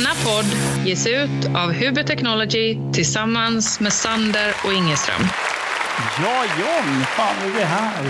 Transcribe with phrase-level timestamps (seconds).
[0.00, 0.46] Denna podd
[0.86, 5.22] ges ut av Huber Technology tillsammans med Sander och Ingeström.
[6.22, 8.04] Ja, John, fan är vi här?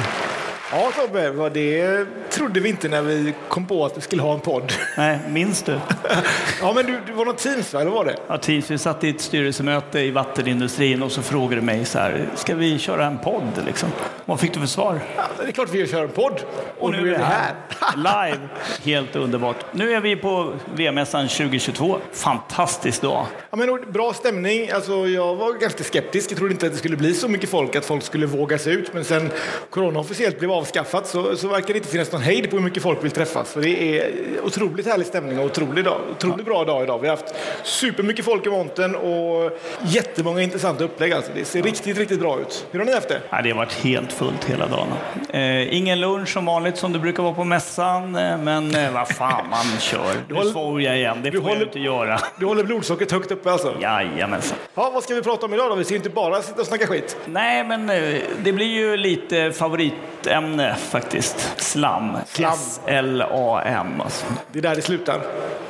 [0.73, 4.35] Ja, Tobbe, vad det trodde vi inte när vi kom på att vi skulle ha
[4.35, 4.73] en podd.
[4.97, 5.81] Nej, minns du?
[6.61, 7.81] Ja, men du, det var något Teams, va?
[7.81, 8.17] eller var det?
[8.27, 11.99] Ja, Teams, vi satt i ett styrelsemöte i vattenindustrin och så frågade du mig så
[11.99, 13.89] här, ska vi köra en podd liksom?
[14.25, 15.01] Vad fick du för svar?
[15.17, 16.41] Ja, det är klart vi kör en podd.
[16.79, 17.55] Och, nu är vi här.
[17.97, 18.49] Live.
[18.85, 19.57] Helt underbart.
[19.73, 21.99] Nu är vi på VM-mässan 2022.
[22.13, 23.27] Fantastisk dag.
[23.51, 24.71] Ja, men och bra stämning.
[24.71, 26.31] Alltså, jag var ganska skeptisk.
[26.31, 28.75] Jag trodde inte att det skulle bli så mycket folk att folk skulle våga sig
[28.75, 28.95] ut.
[28.95, 29.31] Men sen
[29.71, 32.83] corona officiellt blev avskaffat så, så verkar det inte finnas någon hejd på hur mycket
[32.83, 33.51] folk vill träffas.
[33.53, 34.11] Så det är
[34.45, 36.99] otroligt härlig stämning och otroligt, dag, otroligt bra dag idag.
[36.99, 41.13] Vi har haft supermycket folk i monten och jättemånga intressanta upplägg.
[41.13, 41.31] Alltså.
[41.35, 42.67] Det ser riktigt, riktigt bra ut.
[42.71, 43.21] Hur har ni haft det?
[43.31, 44.89] Ja, det har varit helt fullt hela dagen.
[45.31, 49.09] Eh, ingen lunch som vanligt som det brukar vara på mässan, eh, men eh, vad
[49.09, 50.01] fan, man kör.
[50.29, 52.21] Nu håller- svor jag igen, det du får jag håller- inte göra.
[52.39, 53.77] Du håller blodsockret högt uppe alltså?
[53.81, 54.59] Jajamensan.
[54.75, 55.75] Ja, vad ska vi prata om idag då?
[55.75, 57.17] Vi ska inte bara sitta och snacka skit.
[57.27, 61.53] Nej, men eh, det blir ju lite favoritämne faktiskt.
[61.57, 62.10] Slam.
[62.27, 62.53] Slam.
[62.53, 64.01] S-L-A-M.
[64.01, 64.27] Alltså.
[64.53, 65.21] Det är där det slutar.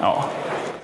[0.01, 0.25] Ja.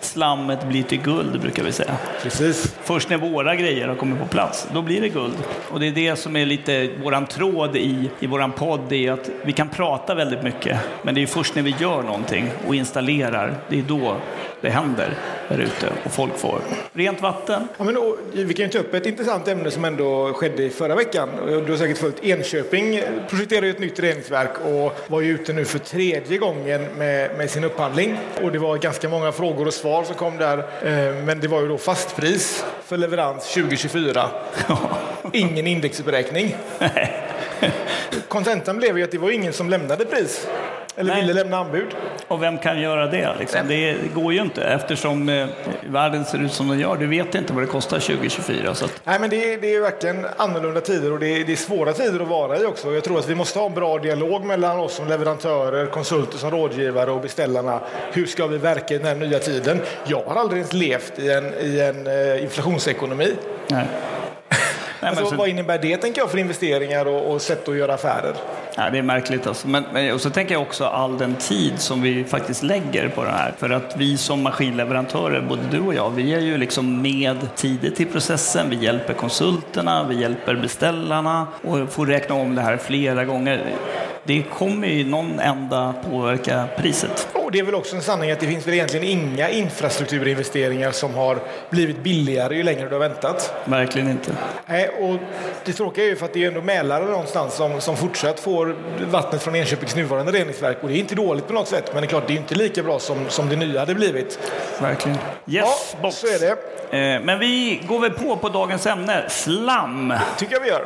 [0.00, 1.96] Slammet blir till guld, brukar vi säga.
[2.22, 2.76] Precis.
[2.82, 5.36] Först när våra grejer har kommit på plats, då blir det guld.
[5.70, 9.30] Och det är det som är lite våran tråd i, i våran podd, är att
[9.44, 13.54] vi kan prata väldigt mycket, men det är först när vi gör någonting och installerar,
[13.68, 14.16] det är då
[14.60, 15.14] det händer
[15.48, 16.60] där ute och folk får
[16.92, 17.68] rent vatten.
[17.78, 20.70] Ja, men, och, vi kan ju ta upp ett intressant ämne som ändå skedde i
[20.70, 21.28] förra veckan.
[21.46, 25.64] Du har säkert följt Enköping projekterar ju ett nytt reningsverk och var ju ute nu
[25.64, 28.18] för tredje gången med, med sin upphandling.
[28.42, 30.58] Och det var ganska många frågor och svar som kom där.
[30.58, 34.28] Eh, Men det var ju då fastpris för leverans 2024.
[35.32, 36.56] Ingen indexuppräkning.
[38.28, 40.46] Kontentan blev ju att det var ingen som lämnade pris.
[40.98, 41.20] Eller Nej.
[41.26, 41.86] ville lämna anbud.
[42.28, 43.28] Och vem kan göra det?
[43.38, 43.60] Liksom?
[43.68, 45.46] Det, går ju inte eftersom eh,
[45.88, 46.96] världen ser ut som den gör.
[46.96, 48.74] Du vet inte vad det kostar 2024.
[48.74, 51.52] Så att, Nej, men det, är, det är verkligen annorlunda tider och det är, det
[51.52, 52.92] är svåra tider att vara i också.
[52.94, 56.50] Jag tror att vi måste ha en bra dialog mellan oss som leverantörer, konsulter som
[56.50, 57.80] rådgivare och beställarna.
[58.12, 59.80] Hur ska vi verka i den här nya tiden?
[60.06, 63.34] Jag har aldrig ens levt i en, i en eh, inflationsekonomi.
[63.68, 63.86] nej.
[65.00, 67.76] Nej, men Alltså, så- Vad innebär det tänker jag för investeringar och, och sätt att
[67.76, 68.34] göra affärer?
[68.78, 69.46] Ja, det är märkligt.
[69.46, 69.68] Alltså.
[69.68, 73.24] Men, men, och så tänker jag också all den tid som vi faktiskt lägger på
[73.24, 73.54] det här.
[73.58, 78.00] För att vi som maskinleverantörer, både du och jag, vi är ju liksom med tidigt
[78.00, 78.70] i processen.
[78.70, 83.64] Vi hjälper konsulterna, vi hjälper beställarna och får räkna om det här flera gånger.
[84.24, 87.28] Det kommer ju någon enda påverka priset.
[87.32, 91.14] Och det är väl också en sanning att det finns väl egentligen inga infrastrukturinvesteringar som
[91.14, 91.38] har
[91.70, 93.54] blivit billigare ju längre du har väntat.
[93.64, 94.32] Verkligen inte.
[94.66, 95.16] Nej, och
[95.64, 98.65] det tråkiga är ju för att det är ändå Mälaren någonstans som, som fortsatt får
[99.10, 100.78] vattnet från Enköpings nuvarande reningsverk.
[100.82, 102.54] Och det är inte dåligt på något sätt, men det är klart, det är inte
[102.54, 104.38] lika bra som, som det nya hade blivit.
[104.80, 105.18] Verkligen.
[105.18, 106.16] Yes, ja, box.
[106.16, 106.50] så är det.
[106.98, 110.14] Eh, Men vi går väl på på dagens ämne, slam.
[110.38, 110.84] tycker jag vi gör.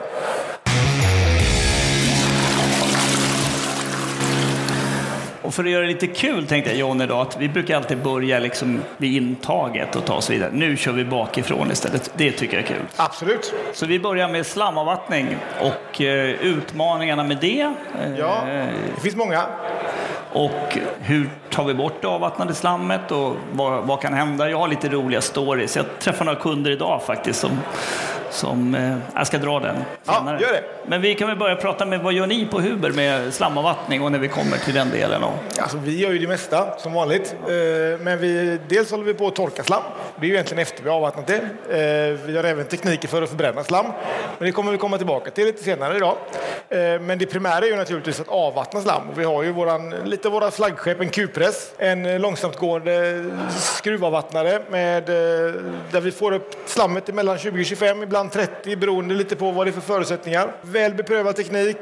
[5.50, 7.99] Och för att göra det lite kul tänkte jag John idag att vi brukar alltid
[8.03, 10.50] börja liksom vid intaget och ta oss vidare.
[10.53, 12.11] Nu kör vi bakifrån istället.
[12.16, 12.83] Det tycker jag är kul.
[12.97, 13.55] Absolut.
[13.72, 17.61] Så vi börjar med slamavvattning och eh, utmaningarna med det.
[17.61, 18.43] Eh, Ja,
[18.97, 19.43] det finns många.
[20.33, 24.50] Och hur tar vi bort det avvattnade slammet och vad, vad kan hända?
[24.50, 25.77] Jag har lite roliga stories.
[25.77, 27.50] Jag träffar några kunder idag faktiskt som,
[28.30, 30.41] som eh, jag ska dra den Ja, senare.
[30.41, 30.62] gör det.
[30.86, 34.12] Men vi kan väl börja prata med vad gör ni på Huber med slamavvattning och
[34.12, 35.22] när vi kommer till den delen.
[35.24, 37.34] Och, Alltså, vi gör ju det mesta som vanligt.
[37.46, 39.82] Eh, Men vi, dels håller vi på att torka slam.
[40.20, 41.36] Det är ju egentligen efter vi har avvattnat det.
[41.36, 43.86] Eh, Vi har även tekniker för att förbränna slam.
[44.38, 46.16] Men det kommer vi komma tillbaka till lite senare idag.
[46.69, 49.02] Eh, Men det primära är ju naturligtvis att avvattna slam.
[49.12, 51.72] Och vi har ju våran, lite våra flaggskepp, en Q-press.
[51.78, 53.24] En eh, långsamtgående
[53.74, 55.14] skruvavvattnare med, eh,
[55.90, 59.66] där vi får upp slammet mellan 20 och 25, ibland 30 beroende lite på vad
[59.66, 60.53] det är för förutsättningar.
[60.62, 61.76] Väl beprövad teknik,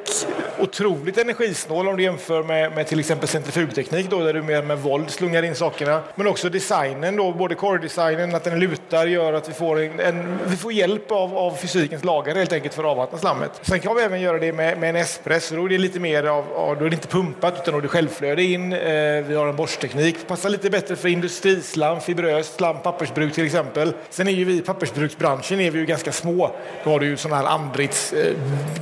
[0.60, 4.78] otroligt energisnål om du jämför med, med till exempel centrifugteknik då, där du mer med
[4.78, 6.00] våld slungar in sakerna.
[6.14, 10.38] Men också designen då, både core-designen, att den lutar gör att vi får, en, en,
[10.46, 13.50] vi får hjälp av, av fysikens lagar helt enkelt för att avvattna slammet.
[13.62, 16.24] Sen kan vi även göra det med, med en S-press, då är det lite mer
[16.24, 18.72] av, av, då är det inte pumpat utan då är det självflöde in.
[18.72, 18.78] Eh,
[19.26, 23.92] vi har en borstteknik, passar lite bättre för industrislam, fibröst slam, pappersbruk till exempel.
[24.10, 26.50] Sen är ju vi i pappersbruksbranschen är vi ju ganska små.
[26.84, 28.34] Då har du ju sådana här andrits eh,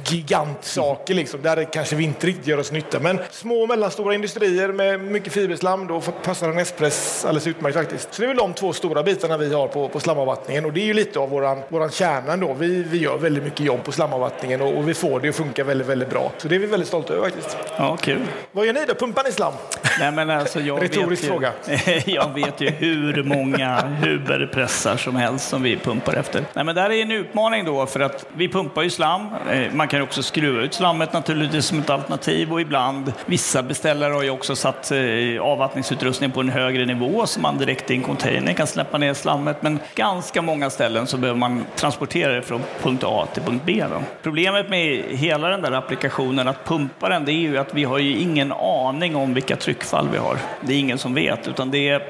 [0.07, 1.43] gigantsaker liksom.
[1.43, 3.01] Där kanske vi inte riktigt gör oss nytta.
[3.01, 8.15] Men små och mellanstora industrier med mycket fiberslam, då passar en S-press alldeles utmärkt faktiskt.
[8.15, 10.81] Så det är väl de två stora bitarna vi har på, på slamavvattningen och det
[10.81, 12.53] är ju lite av våran, våran kärna ändå.
[12.53, 15.65] Vi, vi gör väldigt mycket jobb på slamavvattningen och, och vi får det att funka
[15.65, 16.33] väldigt, väldigt bra.
[16.39, 17.57] Så det är vi väldigt stolta över faktiskt.
[17.77, 18.21] ja, kul.
[18.53, 18.95] Vad gör ni då?
[18.95, 19.53] Pumpar ni slam?
[20.01, 21.53] Nej, men alltså, jag Retorisk ju, fråga.
[22.07, 26.45] jag vet ju hur många Huberpressar som helst som vi pumpar efter.
[26.53, 29.27] Nej, men det här är en utmaning då för att vi pumpar ju slam.
[29.51, 33.63] Eh, Man kan ju också skruva ut slammet naturligtvis som ett alternativ och ibland, vissa
[33.63, 34.99] beställare har ju också satt eh,
[35.41, 39.63] avvattningsutrustning på en högre nivå så man direkt i en container kan släppa ner slammet.
[39.63, 43.85] Men ganska många ställen så behöver man transportera det från punkt A till punkt B.
[43.91, 44.03] Då.
[44.23, 47.99] Problemet med hela den där applikationen att pumpa den, det är ju att vi har
[47.99, 50.39] ju ingen aning om vilka tryckfall vi har.
[50.61, 52.03] Det är ingen som vet, utan det är,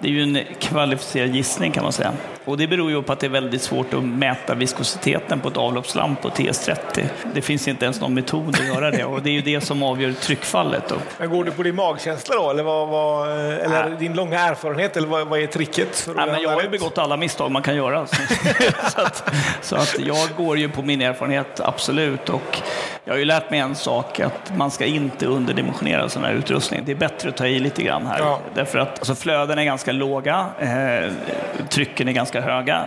[0.00, 2.12] det är ju en kvalificerad gissning kan man säga.
[2.44, 5.56] Och det beror ju på att det är väldigt svårt att mäta viskositeten på ett
[5.56, 7.04] avloppsslam på TS30.
[7.34, 9.82] Det finns inte ens någon metod att göra det och det är ju det som
[9.82, 10.88] avgör tryckfallet.
[10.88, 10.96] Då.
[11.18, 12.50] Men går du på din magkänsla då?
[12.50, 14.96] Eller, vad, vad, eller din långa erfarenhet?
[14.96, 16.08] Eller vad, vad är tricket?
[16.16, 18.06] Nej, men jag har ju begått alla misstag man kan göra.
[18.92, 22.28] Så, att, så att jag går ju på min erfarenhet, absolut.
[22.28, 22.58] Och
[23.08, 26.82] jag har ju lärt mig en sak, att man ska inte underdimensionera sån här utrustning.
[26.84, 28.18] Det är bättre att ta i lite grann här.
[28.18, 28.40] Ja.
[28.54, 31.12] Därför att alltså, flöden är ganska låga, eh,
[31.68, 32.84] trycken är ganska höga.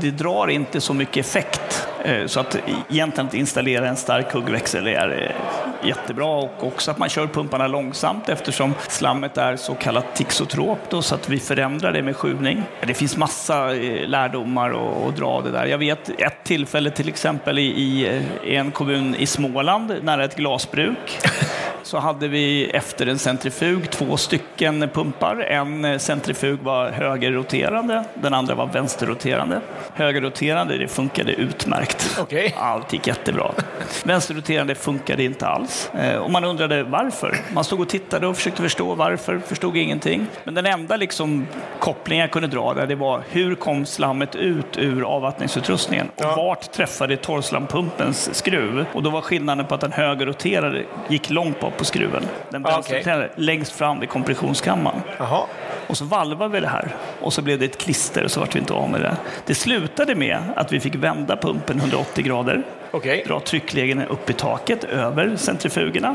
[0.00, 1.88] Det drar inte så mycket effekt.
[2.04, 2.56] Eh, så att
[2.90, 7.66] egentligen att installera en stark huggväxel är eh, jättebra och också att man kör pumparna
[7.66, 12.62] långsamt eftersom slammet är så kallat tixotropt då, så att vi förändrar det med skjutning.
[12.86, 15.66] Det finns massa eh, lärdomar att att dra av det där.
[15.66, 20.36] Jag vet ett tillfälle till exempel i, i eh, en kommun i Småland nära ett
[20.36, 21.18] glasbruk
[21.82, 25.36] så hade vi efter en centrifug två stycken pumpar.
[25.40, 29.60] En centrifug var högerroterande, den andra var vänsterroterande.
[29.94, 32.16] Högerroterande det funkade utmärkt.
[32.20, 32.54] Okej.
[32.58, 33.50] Allt gick jättebra.
[34.04, 35.90] Vänsterroterande funkade inte alls.
[35.94, 37.36] Eh, Och man undrade varför.
[37.54, 40.26] Man stod och tittade och försökte förstå varför, förstod ingenting.
[40.44, 41.46] Men den enda liksom,
[41.78, 46.06] kopplingen jag kunde dra där, det var hur kom slammet ut ur avvattningsutrustningen?
[46.16, 46.34] Och Ja.
[46.36, 48.84] vart träffade torrslamppumpens skruv?
[48.92, 52.28] Och då var skillnaden på att den högerroterade gick långt bak på skruven.
[52.50, 52.74] Den Ah, okej.
[52.74, 55.02] vänsterroterade längst fram vid kompressionskammaren.
[55.18, 55.42] Jaha.
[55.86, 58.54] Och så valvade vi det här och så blev det ett klister och så vart
[58.54, 59.16] vi inte av med det.
[59.46, 63.24] Det slutade med att vi fick vända pumpen 180 grader, Okej.
[63.26, 66.14] dra trycklägena upp i taket över centrifugerna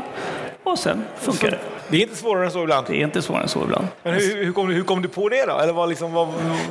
[0.64, 1.58] och sen funkar det.
[1.90, 2.86] Det är inte svårare än så ibland.
[2.86, 3.86] Det är inte svårare än så ibland.
[4.02, 5.58] Men hur, hur, kom, du, hur kom du på det då?
[5.58, 6.28] Eller vad liksom, vad,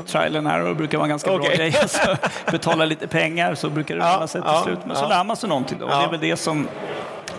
[0.08, 1.58] Trial and error brukar vara en ganska bra Okej.
[1.58, 1.72] grej.
[1.88, 2.00] Så
[2.52, 4.80] betala lite pengar så brukar det Ja, löna sig till ja, slut.
[4.86, 5.10] Men så ja.
[5.10, 5.78] lär man sig någonting.
[5.80, 5.86] Då.
[5.86, 5.98] Och Ja.
[6.00, 6.68] det är väl det som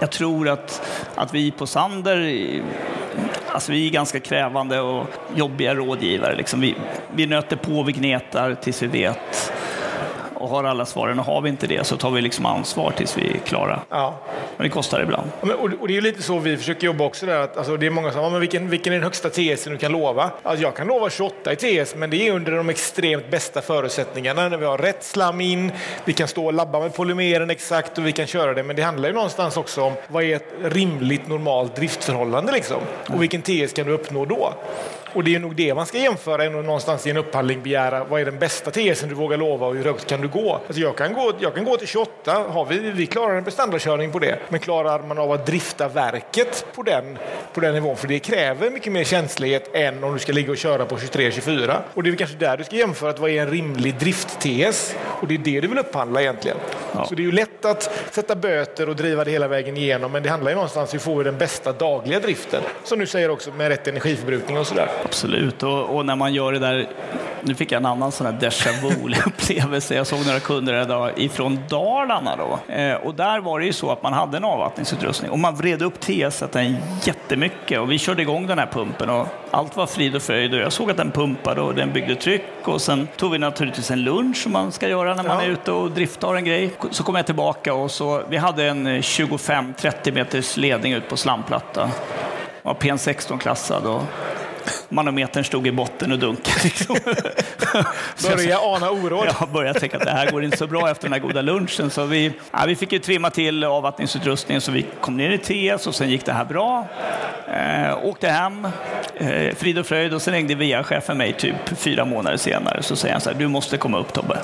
[0.00, 0.82] jag tror att,
[1.14, 2.62] att vi på Sander
[3.46, 6.36] Alltså vi är ganska krävande och jobbiga rådgivare.
[6.36, 6.74] Liksom vi,
[7.14, 9.52] vi nöter på, vi gnetar tills vi vet
[10.38, 11.18] och har alla svaren.
[11.18, 13.80] Och har vi inte det så tar vi liksom ansvar tills vi är klara.
[13.90, 14.14] ja.
[14.56, 15.30] Men det kostar ibland.
[15.40, 17.26] Ja, men, och, och det är lite så vi försöker jobba också.
[17.26, 19.64] Där, att, alltså, det är många som säger, men vilken, vilken är den högsta TS
[19.64, 20.30] du kan lova?
[20.42, 24.48] Alltså, jag kan lova 28 i TS, men det är under de extremt bästa förutsättningarna.
[24.48, 25.72] När vi har rätt slam in,
[26.04, 28.62] vi kan stå och labba med polymeren exakt och vi kan köra det.
[28.62, 32.78] Men det handlar ju någonstans också om vad är ett rimligt normalt driftförhållande liksom?
[33.08, 34.54] Och vilken TS kan du uppnå då?
[35.12, 38.04] Och det är nog det man ska jämföra än att någonstans i en upphandling begära
[38.04, 40.60] vad är den bästa TSen du vågar lova och hur högt kan du gå?
[40.66, 44.12] Alltså jag, kan gå jag kan gå till 28, har vi, vi klarar en prestandakörning
[44.12, 44.38] på det.
[44.48, 47.18] Men klarar man av att drifta verket på den,
[47.54, 47.96] på den nivån?
[47.96, 51.76] För det kräver mycket mer känslighet än om du ska ligga och köra på 23-24.
[51.94, 54.94] Och det är kanske där du ska jämföra att vad är en rimlig drift-TS?
[55.20, 56.56] Och det är det du vill upphandla egentligen.
[56.94, 57.06] Ja.
[57.06, 60.22] Så det är ju lätt att sätta böter och driva det hela vägen igenom men
[60.22, 62.62] det handlar ju någonstans om hur får vi den bästa dagliga driften.
[62.84, 64.88] Som du säger också med rätt energiförbrukning och sådär.
[65.04, 66.88] Absolut, och, och när man gör det där...
[67.42, 69.94] Nu fick jag en annan sån här déjà vu-upplevelse.
[69.94, 72.36] Jag såg några kunder idag ifrån Dalarna.
[72.36, 72.72] Då.
[72.74, 75.82] Eh, och där var det ju så att man hade en avvattningsutrustning och man vred
[75.82, 80.22] upp TS-en jättemycket och vi körde igång den här pumpen och allt var frid och
[80.22, 83.38] fröjd och jag såg att den pumpade och den byggde tryck och sen tog vi
[83.38, 85.42] naturligtvis en lunch som man ska göra när man Ja.
[85.42, 86.70] är ute och driftar en grej.
[86.90, 91.16] Så kom jag tillbaka och så, vi hade en eh, 25-30 meters ledning ut på
[91.16, 91.90] slamplatta.
[92.62, 94.02] Var PN16-klassad och
[94.88, 96.58] manometern stod i botten och dunkade.
[96.64, 96.96] Liksom.
[98.36, 99.28] Börja ana oråd.
[99.40, 101.90] jag började tänka att det här går inte så bra efter den här goda lunchen.
[101.90, 105.86] Så vi, ja, vi fick ju trimma till avvattningsutrustningen så vi kom ner i TS
[105.86, 106.86] och sen gick det här bra.
[107.48, 108.68] Eh, åkte hem,
[109.14, 112.82] eh, frid och fröjd och sen ringde VA-chefen mig typ fyra månader senare.
[112.82, 114.38] Så säger han så här, du måste komma upp Tobbe.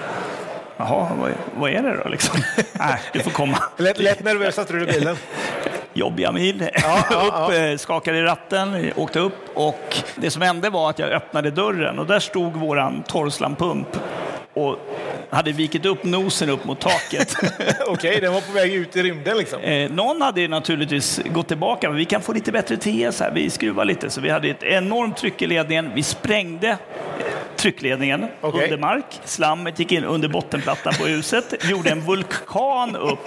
[0.77, 2.41] Jaha, vad, vad är det då liksom?
[2.73, 3.59] Nej, du får komma.
[3.77, 5.17] Lätt, lätt nervös satte du i bilen.
[5.95, 6.69] Jobbiga mil.
[6.75, 7.27] ja, ja.
[7.27, 11.51] upp, eh, skakade i ratten, åkte upp och det som hände var att jag öppnade
[11.51, 13.89] dörren och där stod våran torrslampump
[14.55, 14.79] och
[15.31, 17.37] hade vikit upp nosen upp mot taket.
[17.87, 19.61] Okej, den var på väg ut i rymden liksom.
[19.61, 23.51] Eh, någon hade naturligtvis gått tillbaka, men vi kan få lite bättre TS här, vi
[23.51, 24.11] skruvar lite.
[24.11, 26.79] Så vi hade ett enormt tryck i ledningen, vi sprängde
[27.65, 28.65] tryckledningen Okej.
[28.65, 29.21] under mark.
[29.25, 33.19] Slammet gick in under bottenplattan på huset, gjorde en vulkan upp.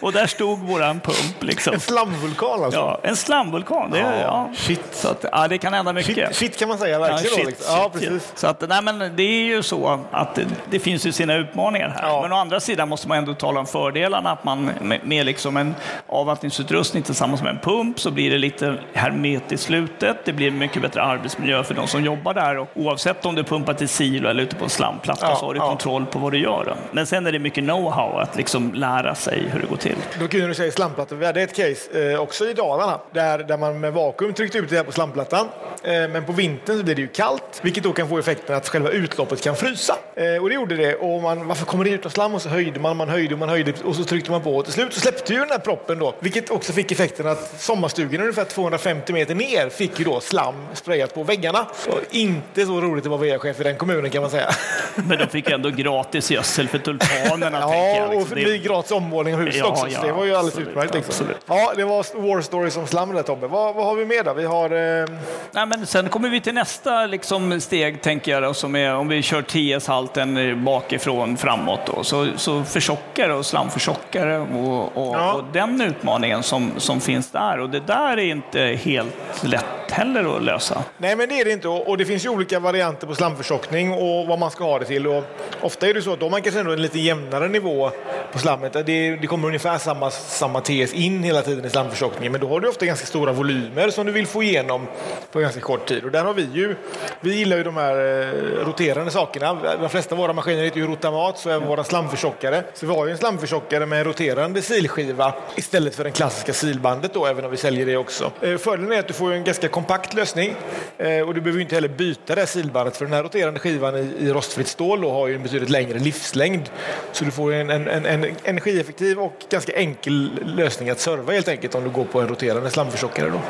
[0.00, 1.42] och där stod våran pump.
[1.42, 1.74] Liksom.
[1.74, 2.80] En slamvulkan alltså?
[2.80, 3.90] Ja, en slamvulkan.
[3.90, 4.50] Det, är- ja.
[4.56, 4.80] Shit.
[4.92, 6.14] Så att, ja, det kan hända mycket.
[6.16, 7.76] Shit, shit kan man säga verkligen Ja, shit, Liksom.
[7.76, 8.32] Ja, shit, precis.
[8.34, 11.88] Så att, nej, men det är ju så att det, det finns ju sina utmaningar
[11.88, 12.08] här.
[12.08, 12.22] Ja.
[12.22, 14.30] Men å andra sidan måste man ändå tala om fördelarna.
[14.32, 15.74] Att man med, med liksom en
[16.06, 20.16] avvattningsutrustning tillsammans med en pump så blir det lite hermetiskt slutet.
[20.24, 22.58] Det blir mycket bättre arbetsmiljö för de som jobbar där.
[22.58, 25.54] Och oavsett om du pumpar till silo eller ute på en slamplatta Ja, så har
[25.54, 25.68] du ja.
[25.68, 26.64] kontroll på vad du gör.
[26.64, 26.76] Då.
[26.92, 29.96] Men sen är det mycket know-how att liksom lära sig hur det går till.
[30.20, 31.16] Då kul när du säger slamplattor.
[31.16, 34.70] Vi hade ett case eh, också i Dalarna där, där man med vakuum tryckte ut
[34.70, 35.48] det här på slamplattan.
[35.82, 38.68] Eh, men på vintern så blir det ju kallt, vilket då kan få effekten att
[38.68, 39.96] själva utloppet kan frysa.
[40.16, 40.94] Eh, och det gjorde det.
[40.94, 42.34] Och man, varför kommer det ut något slam?
[42.34, 44.56] Och så höjde man, man höjde, man höjde och så tryckte man på.
[44.56, 47.60] Och till slut så släppte ju den här proppen då, vilket också fick effekten att
[47.60, 51.66] sommarstugan ungefär 250 meter ner fick ju då slam sprayat på väggarna.
[51.86, 54.48] Och inte så roligt att vara VA-chef i den kommunen kan man säga.
[54.94, 57.58] Men de fick ändå gratis gödsel för tulpanerna.
[57.60, 58.34] Ja, och liksom.
[58.36, 59.88] det gratis ommålning av huset Ja, också.
[59.88, 60.94] ja, så det var ju alldeles absolut, utmärkt.
[60.94, 61.10] Liksom.
[61.10, 61.36] absolut.
[61.46, 61.96] Ja, det var
[62.28, 63.46] War Stories om slam där Tobbe.
[63.46, 64.32] Vad, vad har vi mer då?
[64.34, 64.64] Vi har...
[65.00, 65.06] Eh,
[65.50, 69.08] Nej, men sen kommer vi till nästa liksom, steg, tänker jag, då, som är om
[69.08, 71.80] vi kör TS-halten bakifrån framåt.
[71.86, 75.32] Då, så, så förtjockare och slamförtjockare och, och, Ja.
[75.32, 77.60] och den utmaningen som, som finns där.
[77.60, 80.84] Och det där är inte helt lätt heller att lösa.
[80.98, 81.68] nej, men det är det inte.
[81.68, 85.06] Och, det finns ju olika varianter på slamförtjockning och vad man ska ha det till.
[85.06, 85.24] Och
[85.60, 87.90] ofta är det så att om man kanske ändå en lite jämnare nivå
[88.32, 88.72] på slammet.
[88.72, 92.32] Det, det kommer ungefär samma, samma TS in hela tiden i slamförtjockningen.
[92.32, 94.86] Men då har du ofta ganska stora volymer som du vill få igenom
[95.32, 96.04] på ganska kort tid.
[96.04, 96.76] Och där har vi ju,
[97.20, 99.58] vi gillar ju de här eh, roterande sakerna.
[99.80, 102.62] De flesta av våra maskiner heter ju Rotamat, så även våra slamförtjockare.
[102.74, 107.14] Så vi har ju en slamförtjockare med en roterande silskiva istället för den klassiska silbandet
[107.14, 108.32] då, även om vi säljer det också.
[108.40, 110.54] Eh, fördelen är att du får en ganska kompakt lösning
[110.98, 113.96] eh, och du behöver inte heller byta det här silbandet för den här roterande skivan
[113.96, 116.70] i, rostfritt stål har ju en betydligt längre livslängd.
[117.12, 121.48] Så du får en, en, en, en energieffektiv och ganska enkel lösning att serva helt
[121.48, 123.40] enkelt om du går på en roterande slamförtjockare då.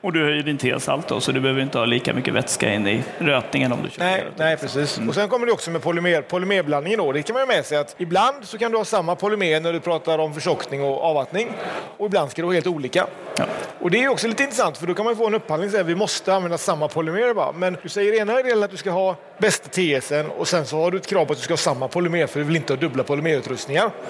[0.00, 2.86] Och du höjer din TS-halt då, så du behöver inte ha lika mycket vätska in
[2.86, 5.00] i rötningen om du kör Nej, nej precis.
[5.08, 6.98] Och sen kommer det också med polymer, polymerblandningen.
[6.98, 7.12] Då.
[7.12, 9.72] Det kan man ju med sig att ibland så kan du ha samma polymer när
[9.72, 11.52] du pratar om förtjockning och avvattning
[11.96, 13.06] och ibland ska det vara helt olika.
[13.36, 13.44] Ja.
[13.80, 15.84] Och det är också lite intressant för då kan man få en upphandling så här,
[15.84, 17.52] vi måste använda samma polymer bara.
[17.52, 20.76] Men du säger i ena delen att du ska ha bästa TSen och sen så
[20.82, 22.72] har du ett krav på att du ska ha samma polymer för du vill inte
[22.72, 23.90] ha dubbla polymerutrustningar.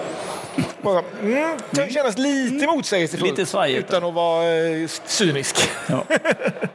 [1.21, 3.89] Mm, det kan kännas lite motsägelsefullt Lite svajigt.
[3.89, 5.69] utan att vara eh, cynisk.
[5.87, 6.03] Ja.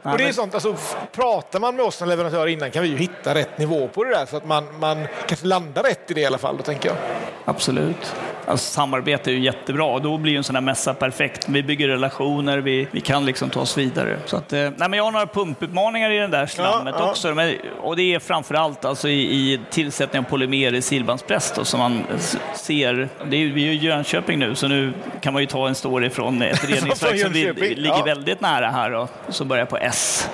[0.11, 0.75] Och det är sånt, alltså,
[1.11, 4.09] pratar man med oss som leverantörer innan kan vi ju hitta rätt nivå på det
[4.09, 6.57] där så att man, man kanske landar rätt i det i alla fall.
[6.57, 6.97] Då tänker jag.
[7.45, 8.15] Absolut.
[8.45, 11.49] Alltså, samarbete är ju jättebra och då blir en sån här mässa perfekt.
[11.49, 14.17] Vi bygger relationer, vi, vi kan liksom ta oss vidare.
[14.25, 17.35] Så att, eh, nej, men jag har några pumputmaningar i den där slammet Ja, också.
[17.35, 21.65] Men, och det är framför allt alltså i, i tillsättning av polymer i silbandspress då,
[21.65, 22.03] som man
[22.55, 23.09] ser.
[23.29, 25.75] Det är, vi är ju i Jönköping nu, så nu kan man ju ta en
[25.75, 28.03] story från ett reningsverk som vi, ligger ja.
[28.03, 30.29] väldigt nära här och så börjar på S.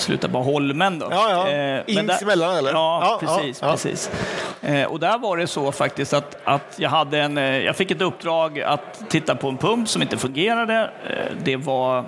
[0.00, 1.06] Slutar på Holmen då.
[1.10, 1.48] Ja, ja.
[1.48, 2.72] Eh, men Ins där- eller?
[2.72, 3.58] Ja, Ja, precis.
[3.62, 4.10] ja, precis.
[4.62, 7.90] Eh, och där var det så faktiskt att, att jag, hade en, eh, jag fick
[7.90, 10.90] ett uppdrag att titta på en pump som inte fungerade.
[11.10, 12.04] Eh, det var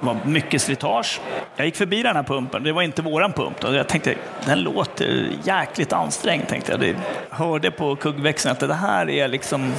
[0.00, 1.20] var mycket slitage.
[1.56, 3.60] Jag gick förbi den här pumpen, det var inte våran pump.
[3.60, 3.74] Då.
[3.74, 4.14] Jag tänkte,
[4.46, 6.48] den låter jäkligt ansträngd.
[6.48, 6.80] Tänkte jag.
[6.80, 6.96] Det
[7.30, 9.72] hörde på kuggväxeln att det här är liksom,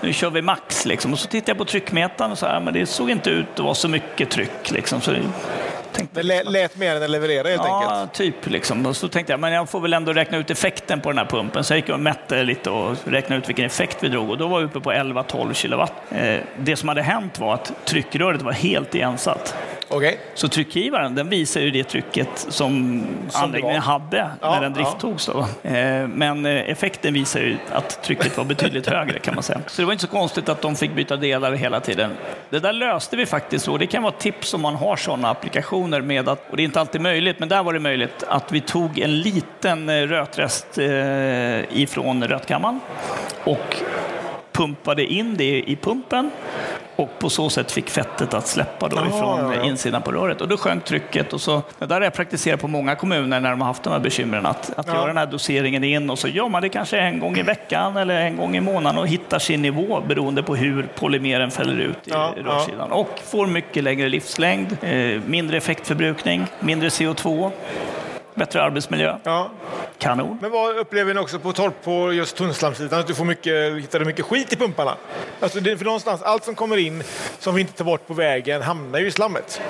[0.00, 0.86] nu kör vi max.
[0.86, 1.12] Liksom.
[1.12, 3.58] Och så tittade jag på tryckmätaren och så här, men det såg inte ut att
[3.64, 4.70] vara så mycket tryck.
[4.70, 5.00] Liksom.
[5.00, 5.20] Så jag
[5.92, 8.12] tänkte, Det lä- lät mer än den levererade helt Ja, enkelt.
[8.14, 8.46] typ.
[8.50, 8.86] Liksom.
[8.86, 11.24] Och så tänkte jag, men jag får väl ändå räkna ut effekten på den här
[11.26, 11.64] pumpen.
[11.64, 14.30] Så jag gick och mätte lite och räknade ut vilken effekt vi drog.
[14.30, 15.92] Och då var vi uppe på 11-12 kilowatt.
[16.10, 19.54] Eh, det som hade hänt var att tryckröret var helt igensatt.
[19.92, 20.18] Okej.
[20.34, 25.26] Så tryckgivaren den visar ju det trycket som, Som anläggningen hade Ja, när den drifttogs.
[25.26, 25.38] Då.
[25.68, 29.60] Eh, Men eh, effekten visar ju att trycket var betydligt högre kan man säga.
[29.66, 32.10] Så det var inte så konstigt att de fick byta delar hela tiden.
[32.50, 36.00] Det där löste vi faktiskt och det kan vara tips om man har sådana applikationer
[36.00, 38.60] med att, och det är inte alltid möjligt, men där var det möjligt att vi
[38.60, 40.78] tog en liten eh, rötrest
[41.72, 42.80] ifrån rötkammaren
[43.44, 43.76] och
[44.52, 46.30] pumpade in det i pumpen
[47.00, 49.62] och på så sätt fick fettet att släppa då ifrån ja, ja.
[49.62, 50.40] insidan på röret.
[50.40, 51.32] Och då sjönk trycket.
[51.32, 53.90] Och så, det där har jag praktiserat på många kommuner när de har haft de
[53.92, 54.46] här bekymren.
[54.46, 54.94] Att, att Ja.
[54.94, 57.96] göra den här doseringen in och så gör man det kanske en gång i veckan
[57.96, 62.08] eller en gång i månaden och hittar sin nivå beroende på hur polymeren fäller ut
[62.08, 62.92] i Ja, rörsidan.
[62.92, 67.50] Och får mycket längre livslängd, eh, mindre effektförbrukning, mindre CO2,
[68.34, 69.16] bättre arbetsmiljö.
[69.22, 69.50] Ja.
[69.98, 70.38] Kanon.
[70.40, 73.00] Men vad upplever ni också på torp på just tunnslamssidan?
[73.00, 74.96] Att du får mycket, hittar mycket skit i pumparna?
[75.40, 77.02] Alltså det, för någonstans, allt som kommer in
[77.38, 79.60] som vi inte tar bort på vägen hamnar ju i slammet.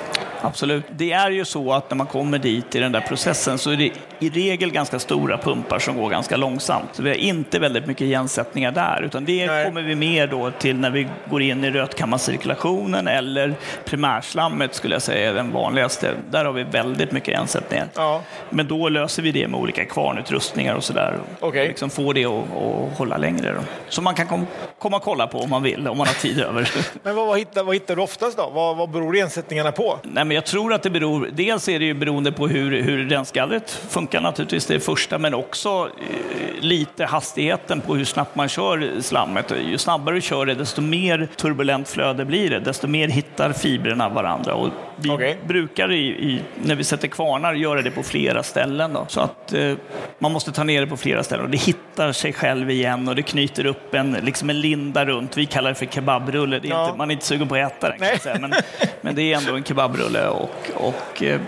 [0.43, 0.85] Absolut.
[0.91, 3.77] Det är ju så att när man kommer dit i den där processen så är
[3.77, 6.89] det i regel ganska stora pumpar som går ganska långsamt.
[6.93, 9.65] Så vi har inte väldigt mycket igensättningar där, utan det Nej.
[9.65, 13.55] kommer vi mer då till när vi går in i rötkammarcirkulationen eller
[13.85, 16.15] primärslammet skulle jag säga är den vanligaste.
[16.31, 17.89] Där har vi väldigt mycket igensättningar.
[17.95, 18.23] Ja.
[18.51, 21.19] Men då löser vi det med olika kvarnutrustningar och sådär.
[21.41, 21.63] Okay.
[21.63, 23.53] Och liksom får det att, att hålla längre.
[23.53, 23.61] Då.
[23.89, 24.47] Så man kan kom,
[24.79, 26.71] komma och kolla på om man vill, om man har tid över.
[27.03, 28.51] Men vad, vad, hittar, vad hittar du oftast då?
[28.55, 29.99] Vad, vad beror igensättningarna på?
[30.03, 33.09] Nej, men jag tror att det beror, dels är det ju beroende på hur, hur
[33.09, 38.49] rensgallret funkar naturligtvis, det är första, men också eh, lite hastigheten på hur snabbt man
[38.49, 39.53] kör slammet.
[39.65, 44.09] Ju snabbare du kör det, desto mer turbulent flöde blir det, desto mer hittar fibrerna
[44.09, 44.55] varandra.
[44.55, 44.69] Och
[45.03, 45.37] vi okay.
[45.47, 48.93] brukar, i, i, när vi sätter kvarnar, göra det på flera ställen.
[48.93, 49.07] Då.
[49.09, 49.75] Så att eh,
[50.19, 53.17] man måste ta ner det på flera ställen och det hittar sig själv igen och
[53.17, 55.37] det knyter upp en, liksom en linda runt.
[55.37, 56.59] Vi kallar det för kebabrulle.
[56.59, 56.85] Det är ja.
[56.85, 58.53] inte, man är inte sugen på att äta den, men,
[59.01, 60.27] men det är ändå en kebabrulle.
[60.27, 61.41] Och, och eh,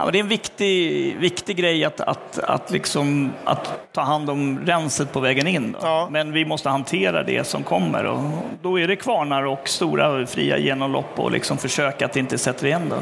[0.00, 4.60] Ja, det är en viktig, viktig grej att, att, att, liksom, att ta hand om
[4.66, 5.76] renset på vägen in.
[5.82, 6.08] Ja.
[6.10, 8.04] Men vi måste hantera det som kommer.
[8.04, 8.18] Och
[8.62, 12.88] då är det kvarnar och stora fria genomlopp och liksom försöka att inte sätter igen.
[12.90, 12.96] Då.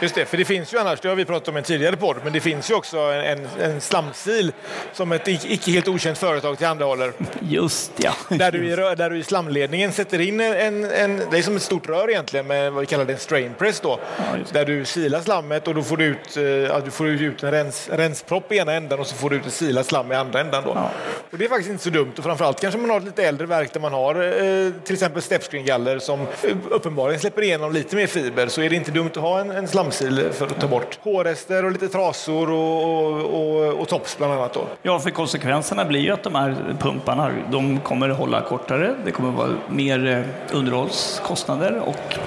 [0.00, 1.96] Just det, för det finns ju annars, det har vi pratat om i en tidigare
[1.96, 4.52] podd, men det finns ju också en, en slamsil
[4.92, 7.12] som ett icke helt okänt företag tillhandahåller.
[7.40, 8.12] Just ja.
[8.28, 11.62] Där du, i, där du i slamledningen sätter in en, en, det är som ett
[11.62, 14.00] stort rör egentligen med vad vi kallar det en strain press då.
[14.16, 16.37] Ja, där du silar slammet och då får du ut
[16.70, 19.46] att du får ut en rens, renspropp i ena änden och så får du ut
[19.46, 20.62] ett silat slam i andra änden.
[20.64, 20.72] Då.
[20.74, 20.90] Ja.
[21.30, 23.46] Och det är faktiskt inte så dumt och framförallt kanske man har ett lite äldre
[23.46, 26.26] verk där man har eh, till exempel stepscreen-galler som
[26.70, 29.68] uppenbarligen släpper igenom lite mer fiber så är det inte dumt att ha en, en
[29.68, 34.32] slamsil för att ta bort hårrester och lite trasor och, och, och, och tops bland
[34.32, 34.54] annat.
[34.54, 34.66] Då.
[34.82, 39.30] Ja, för konsekvenserna blir ju att de här pumparna de kommer hålla kortare, det kommer
[39.30, 42.18] vara mer eh, underhållskostnader och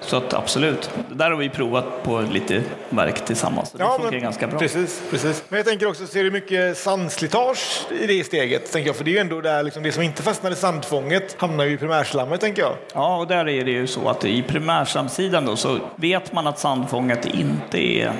[0.00, 3.72] så att absolut, där har vi provat på lite verk tillsammans.
[3.72, 4.58] Det ja, funkar men, ganska bra.
[4.58, 5.44] Precis, precis.
[5.48, 8.72] Men jag tänker också, ser du mycket sandslitage i det steget?
[8.72, 11.36] Tänker jag, för det är ju ändå där liksom, det som inte fastnar i sandfånget
[11.38, 12.72] hamnar ju i primärslammet, tänker jag.
[12.94, 16.58] Ja, och där är det ju så att i primärslamsidan då så vet man att
[16.58, 18.12] sandfånget inte är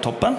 [0.00, 0.36] toppen.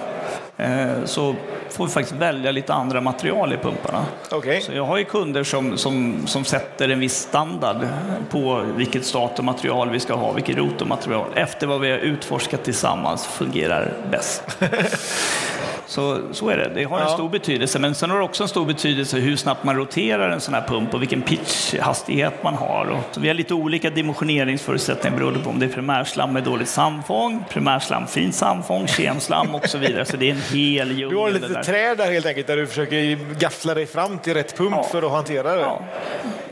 [0.56, 1.34] Eh, så
[1.70, 4.04] får vi faktiskt välja lite andra material i pumparna.
[4.30, 4.60] Okay.
[4.60, 7.88] Så jag har ju kunder som, som, som sätter en viss standard
[8.30, 13.92] på vilket statormaterial vi ska ha, vilket rotormaterial, efter vad vi har utforskat tillsammans fungerar
[14.10, 14.42] bäst.
[15.86, 16.70] Så, så är det.
[16.74, 17.14] Det har en ja.
[17.14, 17.78] stor betydelse.
[17.78, 20.62] Men sen har det också en stor betydelse hur snabbt man roterar en sån här
[20.68, 22.86] pump och vilken pitchhastighet man har.
[22.86, 27.44] Och vi har lite olika dimensioneringsförutsättningar beroende på om det är primärslam med dåligt samfång,
[27.50, 30.04] primärslam fint samfång, kemslam och så vidare.
[30.04, 31.10] Så det är en hel djungel.
[31.10, 34.56] Du har lite träd där helt enkelt där du försöker gaffla dig fram till rätt
[34.56, 34.82] pump ja.
[34.82, 35.60] för att hantera det.
[35.60, 35.82] Ja.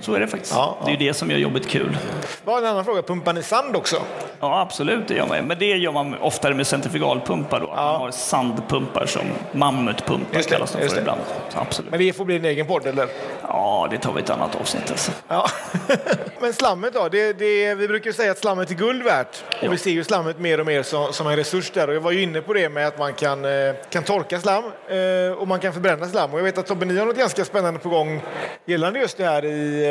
[0.04, 0.54] Så är det faktiskt.
[0.54, 1.96] Ja, det är det som gör jobbet kul.
[2.44, 3.96] Bara en annan fråga, pumpar ni sand också?
[4.40, 5.44] Ja, absolut, det gör man.
[5.44, 7.60] Men det gör man oftare med centrifugalpumpar.
[7.60, 7.66] Då.
[7.66, 11.20] Man har sandpumpar som mammutpumpar just det, kallas de för ibland.
[11.54, 11.90] absolut.
[11.90, 13.08] Men det får bli en egen podd, eller?
[13.42, 14.90] Ja, det tar vi ett annat avsnitt.
[14.90, 15.12] Alltså.
[15.28, 15.46] Ja.
[16.40, 17.08] Men slammet då?
[17.08, 19.44] Det, det, vi brukar säga att slammet är guld värt.
[19.62, 21.88] Och vi ser ju slammet mer och mer som, som en resurs där.
[21.88, 24.64] Och jag var ju inne på det med att man kan, eh, kan torka slam
[24.88, 26.32] eh, och man kan förbränna slam.
[26.32, 28.22] Och jag vet att Tobbe, ni har något ganska spännande på gång
[28.66, 29.84] gällande just det här i,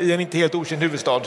[0.00, 1.20] i en inte helt okänd huvudstad.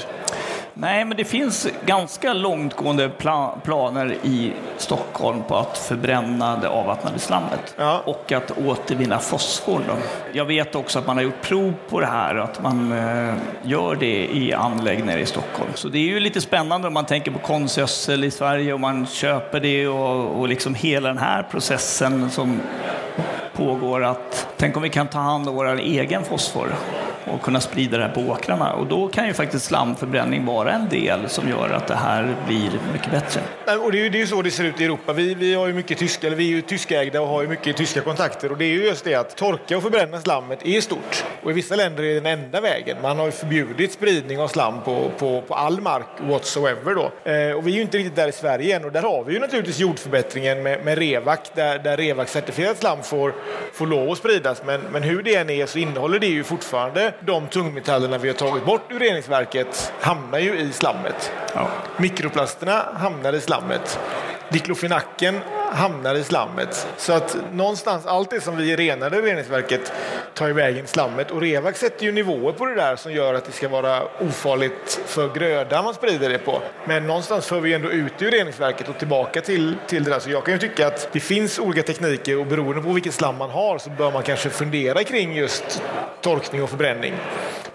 [0.80, 7.20] Nej, men det finns ganska långtgående pla planer i Stockholm på att förbränna det avvattnade
[7.20, 8.02] slammet ja.
[8.06, 9.82] och att återvinna fosfor.
[9.88, 9.94] Då.
[10.34, 13.96] Jag vet också att man har gjort prov på det här, att man eh, gör
[13.96, 15.72] det i anläggningar i Stockholm.
[15.76, 19.08] Så det är ju lite spännande om man tänker på konstgödsel i Sverige och man
[19.08, 22.62] köper det och, och liksom hela den här processen som
[23.54, 24.04] pågår.
[24.04, 26.76] att Tänk om vi kan ta hand om vår egen fosfor
[27.30, 28.74] och kunna sprida det här på åkrarna.
[28.74, 32.72] Och då kan ju faktiskt slamförbränning vara en del som gör att det här blir
[32.94, 33.42] mycket bättre.
[33.68, 35.14] Eh, och det är ju det är så det ser ut i Europa.
[35.14, 37.78] Vi, vi, har ju mycket tyska, eller vi är ju tyskägda och har ju mycket
[37.78, 38.52] tyska kontakter.
[38.52, 41.26] Och det är ju just det att torka och förbränna slammet är stort.
[41.44, 42.98] Och i vissa länder är det den enda vägen.
[43.02, 46.96] Man har ju förbjudit spridning av slam på, på, på all mark whatsoever.
[46.96, 47.32] Då.
[47.32, 48.86] Eh, och vi är ju inte riktigt där i Sverige än.
[48.86, 53.34] Och där har vi ju naturligtvis jordförbättringen med, med Revac där, där Revac-certifierat slam får,
[53.74, 54.62] får lov att spridas.
[54.66, 58.36] Men, men hur det än är så innehåller det ju fortfarande de tungmetallerna vi har
[58.36, 61.32] tagit bort ur reningsverket hamnar ju i slammet.
[61.54, 61.68] Ja.
[61.98, 64.00] Mikroplasterna hamnar i slammet.
[64.50, 65.40] Diklofenacken
[65.72, 66.88] hamnar i slammet.
[66.98, 69.94] Så att någonstans, allt det som vi renade i reningsverket
[70.34, 71.32] tar vägen i slammet.
[71.32, 75.02] Och Revac sätter ju nivåer på det där som gör att det ska vara ofarligt
[75.06, 76.62] för grödan man sprider det på.
[76.86, 80.20] Men någonstans för vi ändå ut ur reningsverket och tillbaka till, till det där.
[80.20, 83.38] Så jag kan ju tycka att det finns olika tekniker och beroende på vilket slam
[83.38, 85.82] man har så bör man kanske fundera kring just
[86.22, 87.14] torkning och förbränning.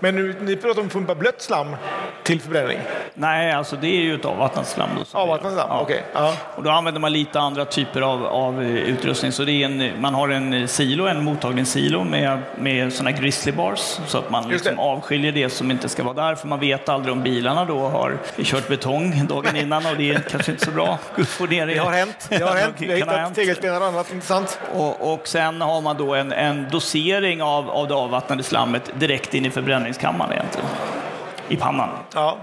[0.03, 1.77] Men nu, ni pratar om att pumpa blött slam
[2.23, 2.79] till förbränning.
[3.15, 4.89] Nej, alltså det är ju ett avvattnat slam.
[5.13, 5.81] Då, Avvattnat slam, Ja.
[5.81, 6.03] okej.
[6.15, 6.35] Ja.
[6.57, 9.33] Och då använder man lite andra typer av, av eh, utrustning.
[9.33, 13.79] Så det är en, man har en silo, en mottagningssilo med, med såna grizzly bars
[14.07, 14.83] så att man liksom det.
[14.83, 16.35] avskiljer det som inte ska vara där.
[16.35, 20.21] För man vet aldrig om bilarna då har kört betong dagen innan och det är
[20.21, 20.99] kanske inte så bra.
[21.27, 22.27] Får ner Det har hänt.
[22.29, 22.75] Det har hänt.
[22.79, 24.59] Vi har hittat tegelstenar och annat intressant.
[24.75, 29.35] Och, och sen har man då en, en dosering av, av det avvattnade slammet direkt
[29.35, 29.51] in i
[29.93, 30.69] näringskammaren egentligen.
[30.69, 31.53] Typ.
[31.53, 31.89] I pannan.
[32.15, 32.37] Ja.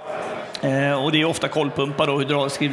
[0.62, 2.64] Eh, och det är ofta kolpumpar, då, hydrauliskt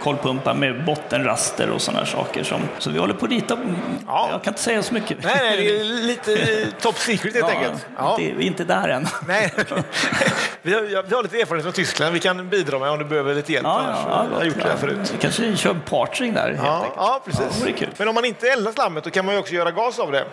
[0.00, 2.44] kolpumpar med bottenraster och sådana saker.
[2.44, 3.58] Som, så vi håller på att rita.
[4.06, 4.28] Ja.
[4.30, 5.24] Jag kan inte säga så mycket.
[5.24, 7.86] Nej, nej, det är lite eh, top secret helt enkelt.
[7.96, 8.14] Ja.
[8.18, 9.06] Det, vi är inte där än.
[9.28, 9.52] Nej.
[10.62, 12.12] vi, har, vi har lite erfarenhet från Tyskland.
[12.12, 13.66] Vi kan bidra med om du behöver lite hjälp.
[13.66, 15.10] Ja, ja, jag har gjort det här förut.
[15.14, 16.48] Vi kanske kör partring där.
[16.48, 17.64] helt Ja, ja, precis.
[17.78, 17.88] kul.
[17.96, 20.24] Men om man inte eldar slammet då kan man ju också göra gas av det.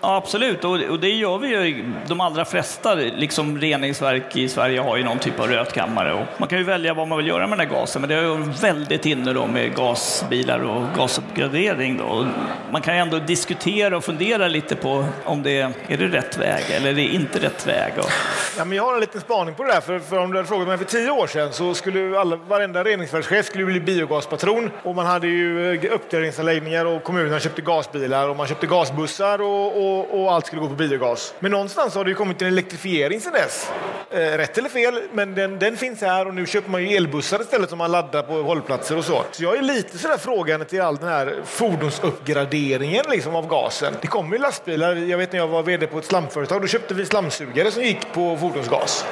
[0.00, 1.92] Ja, absolut, och, och det gör vi ju.
[2.06, 6.12] De allra flesta liksom reningsverk i Sverige har ju någon typ av rötkammare.
[6.12, 8.16] Och man kan ju välja vad man vill göra med den här gasen, men det
[8.16, 11.96] är ju väldigt inne då med gasbilar och gasuppgradering.
[11.96, 12.26] Då.
[12.70, 16.64] Man kan ju ändå diskutera och fundera lite på om det är det rätt väg
[16.70, 17.92] eller är det inte rätt väg.
[17.98, 18.10] Och,
[18.58, 19.80] Ja, men jag har en liten spaning på det där.
[19.80, 22.84] För, för om du hade frågat mig för tio år sedan så skulle alla, varenda
[22.84, 24.70] reningsverkschef skulle bli biogaspatron.
[24.82, 29.66] Och man hade ju eh, uppgraderingsanläggningar och kommunerna köpte gasbilar och man köpte gasbussar och,
[29.66, 31.34] och, och allt skulle gå på biogas.
[31.38, 33.70] Men någonstans har det ju kommit en elektrifiering sedan dess.
[34.10, 37.40] Eh, rätt eller fel, men den, den finns här och nu köper man ju elbussar
[37.40, 39.22] istället som man laddar på hållplatser och så.
[39.32, 43.94] Så jag är lite sådär frågande till all den här fordonsuppgraderingen liksom av gasen.
[44.00, 44.94] Det kommer ju lastbilar.
[44.94, 48.12] Jag vet när jag var vd på ett slamföretag, då köpte vi slamsugare som gick
[48.12, 49.04] på fordonsgas.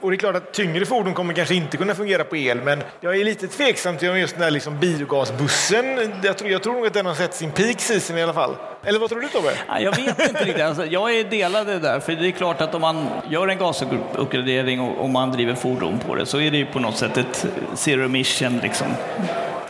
[0.00, 2.82] Och det är klart att tyngre fordon kommer kanske inte kunna fungera på el, men
[3.00, 5.84] jag är lite tveksam till just den här liksom biogasbussen.
[6.22, 8.56] Jag tror, jag tror nog att den har sett sin peak season i alla fall.
[8.84, 9.50] Eller vad tror du Tobbe?
[9.68, 10.64] Nej, jag vet inte riktigt.
[10.64, 12.00] Alltså, jag är delad där.
[12.00, 15.98] För det är klart att om man gör en gasuppgradering och, och man driver fordon
[15.98, 18.58] på det så är det ju på något sätt ett zero emission.
[18.62, 18.86] Liksom.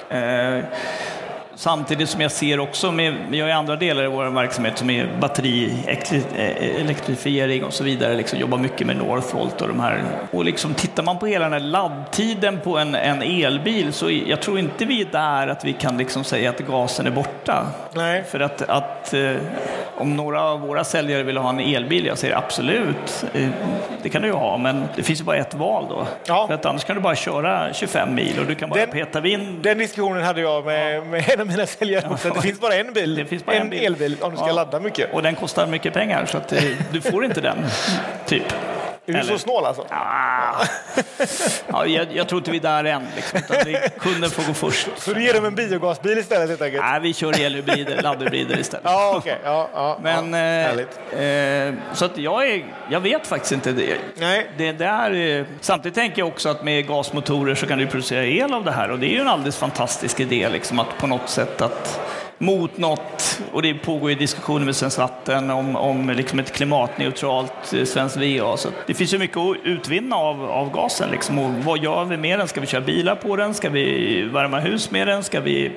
[0.08, 0.64] Eh,
[1.58, 4.90] Samtidigt som jag ser också, med, vi har ju andra delar i vår verksamhet som
[4.90, 5.72] är batteri,
[6.36, 10.02] eh, elektrifiering och så vidare, liksom jobbar mycket med Northvolt och de här.
[10.30, 14.40] Och liksom tittar man på hela den här laddtiden på en, en elbil så jag
[14.42, 17.66] tror inte vi är där att vi kan liksom säga att gasen är borta.
[17.94, 18.24] Nej.
[18.30, 19.32] För att, att eh,
[19.98, 23.48] om några av våra säljare vill ha en elbil, jag säger absolut, eh,
[24.02, 26.06] det kan du ju ha, men det finns ju bara ett val då.
[26.26, 26.46] Ja.
[26.46, 29.20] För att annars kan du bara köra 25 mil och du kan bara Den- peta
[29.20, 32.30] vind Den diskussionen hade jag med, med mina säljare också.
[32.30, 33.84] Det finns bara en bil, bara en, en bil.
[33.84, 34.52] elbil om du ska Ja.
[34.52, 35.12] ladda mycket.
[35.14, 37.58] Och den kostar mycket pengar så att eh, du får inte den,
[38.26, 38.44] typ.
[39.08, 39.86] Är du Eller- så snål alltså?
[39.90, 40.64] Ah.
[41.68, 43.02] Ja, jag, jag tror inte vi är där än.
[43.16, 43.40] Liksom,
[44.00, 44.88] kunden får gå först.
[44.96, 46.82] Så du ger dem en biogasbil istället helt enkelt?
[46.84, 48.84] Nej, vi kör elhybrider, laddhybrider istället.
[48.84, 49.38] Ja, okej.
[49.44, 51.18] Ja, ja, Men, ja.
[51.18, 53.96] eh, eh, så att jag, är, jag vet faktiskt inte det.
[54.14, 54.46] Nej.
[54.58, 58.54] det där, eh, samtidigt tänker jag också att med gasmotorer så kan du producera el
[58.54, 61.28] av det här och det är ju en alldeles fantastisk idé liksom, att på något
[61.28, 62.00] sätt att
[62.38, 67.72] mot något, och det pågår ju diskussioner med Svenskt Vatten om, om liksom ett klimatneutralt
[67.74, 68.56] eh, svenskt VA.
[68.56, 71.10] Så det finns ju mycket att utvinna av, av gasen.
[71.10, 71.38] Liksom.
[71.38, 72.48] Och vad gör vi med den?
[72.48, 73.54] Ska vi köra bilar på den?
[73.54, 75.22] Ska vi värma hus med den?
[75.22, 75.72] Ska vi...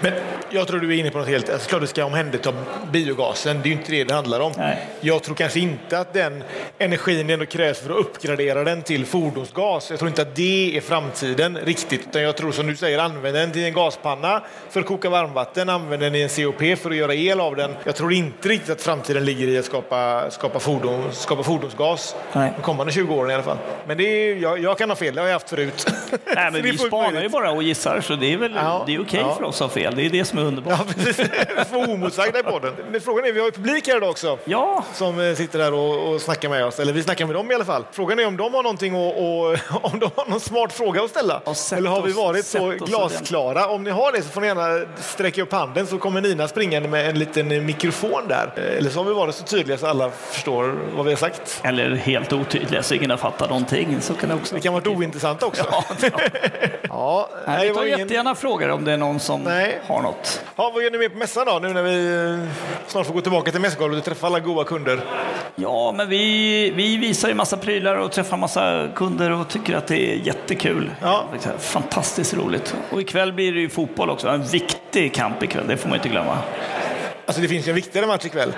[0.00, 0.12] Men
[0.50, 1.50] jag tror du är inne på något helt...
[1.50, 2.52] Alltså, klart du ska omhänderta
[2.92, 3.60] biogasen.
[3.62, 4.52] Det är ju inte det det handlar om.
[4.56, 4.86] Nej.
[5.00, 6.44] Jag tror kanske inte att den
[6.78, 9.90] energin ändå krävs för att uppgradera den till fordonsgas.
[9.90, 12.06] Jag tror inte att det är framtiden riktigt.
[12.08, 15.68] Utan jag tror som du säger, använd den till en gaspanna för att koka varmvatten.
[15.82, 17.74] Använd den i en COP för att göra el av den.
[17.84, 22.16] Jag tror inte riktigt att framtiden ligger i att skapa, skapa, fordon, skapa fordonsgas.
[22.32, 22.52] Nej.
[22.56, 23.56] De kommande 20 åren i alla fall.
[23.86, 25.86] Men det är, jag, jag kan ha fel, det har jag haft förut.
[26.34, 29.02] Nej, men vi spanar ju bara och gissar, så det är väl Ja, det är
[29.02, 29.34] okej ja.
[29.34, 29.94] för oss att ha fel.
[29.96, 30.78] Det är det som är underbart.
[30.78, 31.26] Ja, precis.
[31.70, 32.74] Få omotsagda i podden.
[32.90, 34.38] Men frågan är, vi har ju publik här idag också.
[34.44, 36.80] Ja, Som eh, sitter där och, och snackar med oss.
[36.80, 37.84] Eller vi snackar med dem i alla fall.
[37.92, 39.08] Frågan är om de har någonting och,
[39.42, 41.40] och om de har någon smart fråga att ställa.
[41.76, 43.66] Eller har vi oss- varit så glasklara?
[43.66, 46.88] Om ni har det så får ni gärna sträcka upp handen så kommer Nina springande
[46.88, 48.50] med en liten mikrofon där.
[48.56, 51.60] Eh, Eller så har vi varit så tydliga så alla förstår vad vi har sagt.
[51.64, 54.00] eller helt otydliga så ingen har fattat någonting.
[54.00, 55.64] Så kan det också Det kan vara ointressant också.
[55.70, 55.84] Ja,
[56.82, 57.28] ja.
[57.46, 57.98] Nej, vi tar ingen...
[57.98, 59.80] jättegärna frågor om det är någon som Nej.
[59.86, 60.42] har något.
[60.56, 61.58] ja, vad gör ni mer på mässan då?
[61.62, 62.48] Nu när vi eh,
[62.86, 65.00] snart får gå tillbaka till mässgolvet och träffa alla goda kunder.
[65.54, 69.86] Ja, men vi, vi visar ju massa prylar och träffar massa kunder och tycker att
[69.86, 70.90] det är jättekul.
[71.00, 71.24] Ja.
[71.58, 72.76] Fantastiskt roligt.
[72.90, 74.28] Och ikväll blir det ju fotboll också.
[74.28, 76.38] En viktig kamp ikväll, det får man inte glömma.
[77.26, 78.52] Alltså det finns ju en viktigare match ikväll.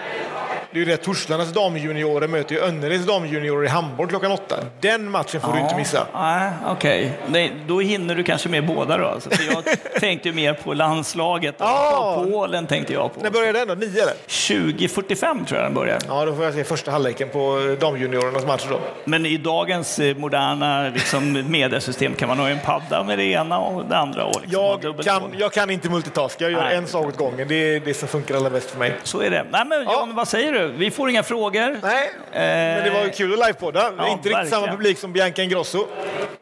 [0.75, 4.57] Det är ju det Torslandas damjuniorer möter ju Önnereds damjuniorer i handboll klockan åtta.
[4.81, 6.07] Den matchen får du inte missa.
[6.15, 7.13] Nej, okej.
[7.27, 9.07] Nej, Då hinner du kanske med båda då.
[9.07, 9.65] Alltså, för jag
[10.01, 11.55] tänkte ju mer på landslaget.
[11.59, 12.25] Ja.
[12.31, 13.21] Polen tänkte jag på.
[13.21, 13.75] När börjar den då?
[13.75, 14.15] Nio eller?
[14.29, 15.99] 20.45 tror jag den börjar.
[16.09, 18.81] Ja, då får jag se första halvleken på eh, damjuniorernas match då.
[19.05, 23.59] Men i dagens eh, moderna liksom, mediesystem kan man ha en padda med det ena
[23.59, 24.25] och det andra.
[24.25, 26.77] Och liksom Jag kan, jag kan inte multitaska, jag gör Nej.
[26.77, 27.49] en sak åt gången.
[27.49, 28.95] Det är det som funkar allra bäst för mig.
[29.03, 29.47] Så är det.
[29.51, 30.64] Nej, men John, vad säger du?
[30.67, 31.79] Vi får inga frågor.
[31.83, 33.91] Nej, men det var ju kul att livepodda.
[33.91, 34.77] Det är Ja, inte riktigt samma verkligen.
[34.77, 35.87] publik som Bianca Ingrosso.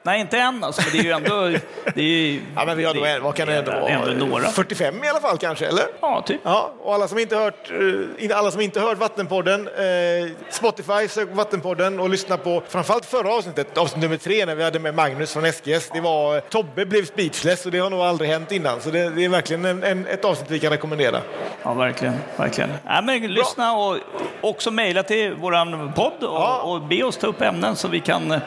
[0.05, 1.59] Nej, inte än alltså, men det är ju ändå...
[1.95, 4.15] Det är, ju- Ja, men vi har då, en- vad kan det ändå vara?
[4.15, 4.45] Några.
[4.49, 5.85] 45 i alla fall kanske, eller?
[6.01, 6.41] Ja, typ.
[6.45, 7.71] Ja, och alla som inte hört,
[8.21, 13.35] eh, alla som inte hört Vattenpodden, eh, Spotify, sök Vattenpodden och lyssna på framförallt förra
[13.35, 15.91] avsnittet, avsnitt nummer tre, när vi hade med Magnus från SGS.
[15.95, 19.11] Det var, eh, Tobbe blev speechless och det har nog aldrig hänt innan, så det,
[19.11, 21.21] det är verkligen en, en, ett avsnitt vi kan rekommendera.
[21.62, 22.15] Ja, verkligen.
[22.37, 22.71] verkligen.
[22.87, 23.97] Ja, men lyssna och
[24.41, 26.61] också mejla till vår podd och, Ja.
[26.62, 28.41] och be oss ta upp ämnen så vi kan...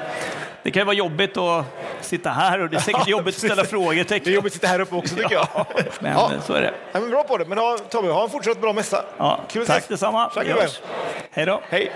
[0.65, 1.65] Det kan ju vara jobbigt att
[2.01, 3.93] sitta här och det är säkert jobbigt att ställa frågor.
[4.07, 5.47] Det är jobbigt att sitta här uppe också tycker jag.
[5.99, 6.31] Men Ja.
[6.45, 6.73] så är det.
[6.91, 9.05] Ja, men bra på det, men ha, Tobbe, ha en fortsatt bra mässa.
[9.17, 10.29] Ja, Kul tack detsamma.
[10.29, 10.47] Tack.
[11.31, 11.61] Hej då.
[11.69, 11.91] Hej!